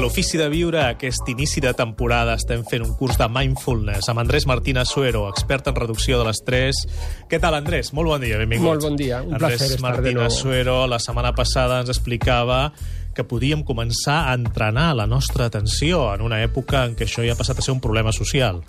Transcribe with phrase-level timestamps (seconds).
[0.00, 4.46] l'Ofici de Viure, aquest inici de temporada, estem fent un curs de mindfulness amb Andrés
[4.48, 6.78] Martínez Suero, expert en reducció de l'estrès.
[7.28, 7.92] Què tal, Andrés?
[7.96, 8.68] Molt bon dia, benvingut.
[8.68, 10.38] Molt bon dia, un Andrés placer estar de Martínez.
[10.38, 12.70] Suero, la setmana passada ens explicava
[13.16, 17.34] que podíem començar a entrenar la nostra atenció en una època en què això ja
[17.34, 18.62] ha passat a ser un problema social.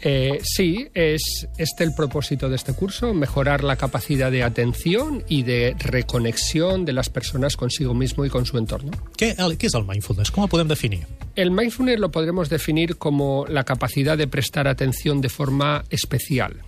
[0.00, 5.42] Eh, sí, es este el propósito de este curso, mejorar la capacidad de atención y
[5.42, 8.92] de reconexión de las personas consigo mismo y con su entorno.
[9.18, 10.30] Què, el, què és el mindfulness?
[10.30, 11.02] Com el podem definir?
[11.34, 16.62] El mindfulness lo podremos definir como la capacidad de prestar atención de forma especial.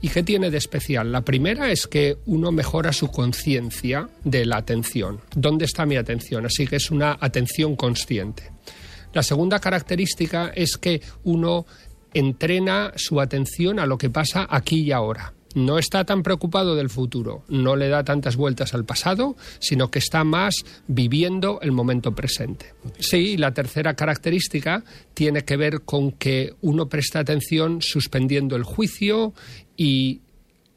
[0.00, 1.12] ¿Y qué tiene de especial?
[1.12, 5.20] La primera es que uno mejora su conciencia de la atención.
[5.36, 6.44] ¿Dónde está mi atención?
[6.44, 8.50] Así que es una atención consciente.
[9.12, 11.66] La segunda característica es que uno
[12.14, 15.34] entrena su atención a lo que pasa aquí y ahora.
[15.54, 19.98] No está tan preocupado del futuro, no le da tantas vueltas al pasado, sino que
[19.98, 20.54] está más
[20.86, 22.72] viviendo el momento presente.
[22.98, 28.64] Sí, y la tercera característica tiene que ver con que uno presta atención suspendiendo el
[28.64, 29.34] juicio
[29.76, 30.22] y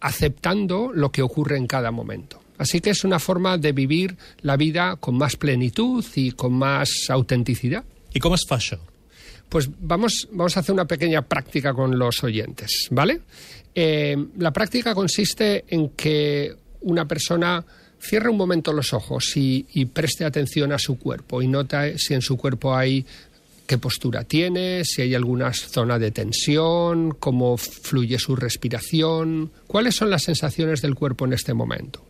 [0.01, 2.41] aceptando lo que ocurre en cada momento.
[2.57, 6.89] Así que es una forma de vivir la vida con más plenitud y con más
[7.09, 7.85] autenticidad.
[8.15, 8.79] I com es fa això?
[9.49, 13.21] Pues vamos, vamos a hacer una pequeña práctica con los oyentes, ¿vale?
[13.73, 17.63] Eh, la práctica consiste en que una persona
[17.99, 22.13] cierre un momento los ojos y, y preste atención a su cuerpo y nota si
[22.13, 23.05] en su cuerpo hay
[23.65, 30.09] qué postura tiene, si hay alguna zona de tensión, cómo fluye su respiración, cuáles son
[30.09, 32.03] las sensaciones del cuerpo en este momento.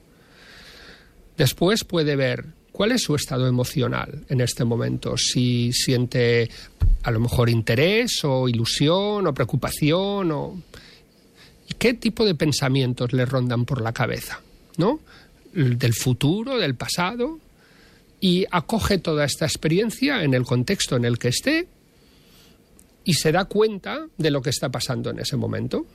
[1.37, 6.49] Después puede ver cuál es su estado emocional en este momento, si siente
[7.05, 10.57] a lo mejor interés o ilusión o preocupación o
[11.77, 14.41] qué tipo de pensamientos le rondan por la cabeza,
[14.77, 14.99] ¿no?
[15.53, 17.39] Del futuro, del pasado
[18.19, 21.67] y acoge toda esta experiencia en el contexto en el que esté
[23.03, 25.85] y se da cuenta de lo que está pasando en ese momento.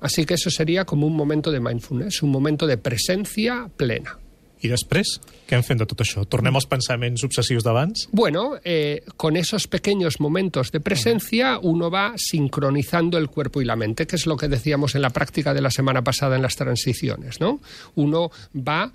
[0.00, 4.18] Así que eso sería como un momento de mindfulness, un momento de presencia plena.
[4.64, 6.24] I després, què en fem de tot això?
[6.24, 8.08] Tornem als pensaments obsessius d'abans?
[8.12, 13.76] Bueno, eh, con esos pequeños momentos de presencia uno va sincronizando el cuerpo y la
[13.76, 16.56] mente, que es lo que decíamos en la práctica de la semana pasada en las
[16.56, 17.60] transiciones, ¿no?
[17.94, 18.90] Uno va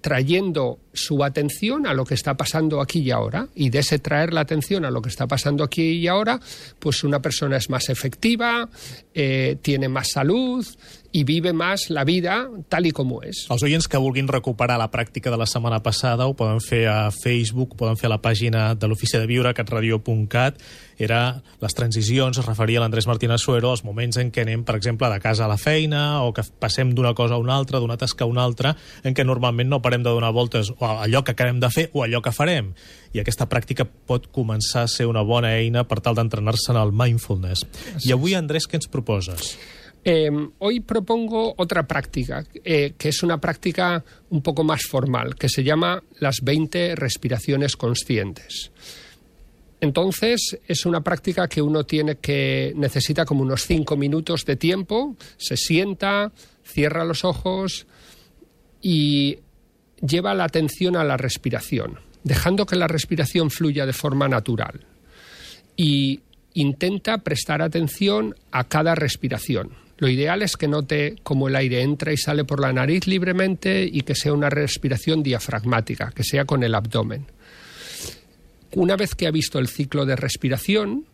[0.00, 4.32] trayendo su atención a lo que está pasando aquí y ahora y de ese traer
[4.32, 6.40] la atención a lo que está pasando aquí y ahora
[6.78, 8.68] pues una persona es más efectiva
[9.14, 10.66] eh, tiene más salud
[11.10, 14.90] y vive más la vida tal y como es Els oients que vulguin recuperar la
[14.92, 18.74] pràctica de la setmana passada ho poden fer a Facebook, poden fer a la pàgina
[18.74, 20.60] de l'Ofici de Viure, catradio.cat.
[20.98, 25.08] Era les transicions, es referia l'Andrés Martínez Suero, els moments en què anem, per exemple,
[25.08, 28.26] de casa a la feina o que passem d'una cosa a una altra, d'una tasca
[28.26, 31.60] a una altra, en què normalment no parem de donar voltes o allò que acabem
[31.60, 32.72] de fer o allò que farem.
[33.12, 36.92] I aquesta pràctica pot començar a ser una bona eina per tal d'entrenar-se en el
[36.92, 37.64] mindfulness.
[38.04, 39.56] I avui, Andrés, què ens proposes?
[40.04, 45.48] Eh, hoy propongo otra práctica, eh, que es una práctica un poco más formal, que
[45.48, 48.70] se llama las 20 respiraciones conscientes.
[49.80, 55.14] Entonces, es una práctica que uno tiene que necesita como unos 5 minutos de tiempo,
[55.36, 56.32] se sienta,
[56.64, 57.86] cierra los ojos
[58.82, 59.38] y
[60.00, 64.86] lleva la atención a la respiración, dejando que la respiración fluya de forma natural.
[65.76, 66.20] Y
[66.54, 69.70] intenta prestar atención a cada respiración.
[69.98, 73.84] Lo ideal es que note cómo el aire entra y sale por la nariz libremente
[73.84, 77.26] y que sea una respiración diafragmática, que sea con el abdomen.
[78.72, 81.04] Una vez que ha visto el ciclo de respiración,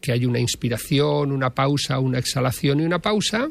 [0.00, 3.50] que hay una inspiración, una pausa, una exhalación y una pausa,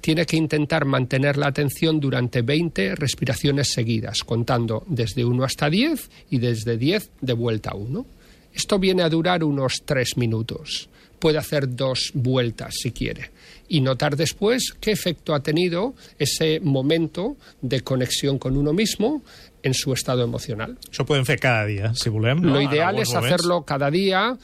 [0.00, 6.10] tiene que intentar mantener la atención durante 20 respiraciones seguidas, contando desde 1 hasta 10
[6.30, 8.06] y desde 10 de vuelta a 1.
[8.52, 10.88] Esto viene a durar unos 3 minutos.
[11.18, 13.30] Puede hacer dos vueltas si quiere
[13.68, 19.22] y notar después qué efecto ha tenido ese momento de conexión con uno mismo
[19.62, 20.76] en su estado emocional.
[20.88, 22.40] Això podem fer cada dia, si volem.
[22.40, 22.54] No?
[22.54, 24.36] Lo ideal es hacerlo cada día,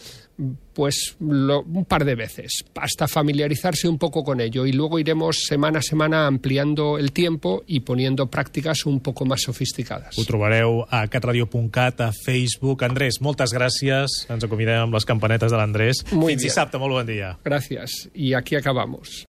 [0.73, 4.67] pues lo- un par de veces, hasta familiarizarse un poco con ello.
[4.67, 9.43] Y luego iremos semana a semana ampliando el tiempo y poniendo prácticas un poco más
[9.43, 10.19] sofisticadas.
[10.19, 12.83] Ho trobareu a catradio.cat, a Facebook.
[12.85, 14.27] Andrés, moltes gràcies.
[14.29, 16.03] Ens acomiadem amb les campanetes de l'Andrés.
[16.09, 16.39] Fins bien.
[16.39, 17.39] dissabte, molt bon dia.
[17.45, 18.09] Gracias.
[18.15, 19.25] Y aquí acabamos.